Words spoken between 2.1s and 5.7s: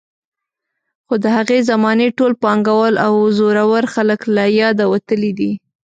ټول پانګوال او زورور خلک له یاده وتلي دي.